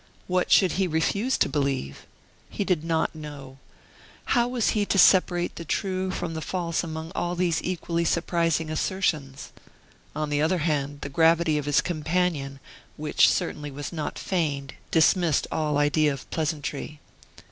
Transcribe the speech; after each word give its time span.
what 0.25 0.49
should 0.51 0.71
he 0.71 0.87
refuse 0.87 1.37
to 1.37 1.47
believe? 1.47 2.07
He 2.49 2.63
did 2.63 2.83
not 2.83 3.13
know. 3.13 3.59
How 4.25 4.47
was 4.47 4.69
he 4.69 4.83
to 4.83 4.97
separate 4.97 5.57
the 5.57 5.63
true 5.63 6.09
from 6.09 6.33
the 6.33 6.41
false 6.41 6.83
among 6.83 7.11
all 7.13 7.35
these 7.35 7.61
equally 7.61 8.03
surprising 8.03 8.71
assertions? 8.71 9.51
On 10.15 10.31
the 10.31 10.41
other 10.41 10.57
hand, 10.57 11.01
the 11.01 11.09
gravity 11.09 11.59
of 11.59 11.65
his 11.65 11.81
companion, 11.81 12.59
which 12.97 13.29
certainly 13.31 13.69
was 13.69 13.93
not 13.93 14.17
feigned, 14.17 14.73
dismissed 14.89 15.45
all 15.51 15.77
idea 15.77 16.11
of 16.11 16.27
pleasantry. 16.31 16.99